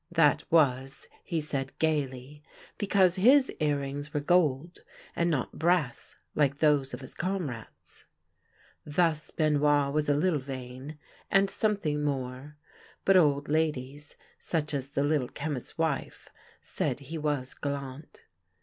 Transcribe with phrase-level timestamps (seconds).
[0.11, 2.41] That was, he said gaih'^,
[2.79, 4.79] because his earrings were gold,
[5.15, 8.05] and not brass like those of his comrades.
[8.83, 10.97] Thus Benoit was a little vain,
[11.29, 12.57] and something more;
[13.05, 16.29] but old ladies such as the Little Chemist's wife
[16.61, 18.23] said he was galant.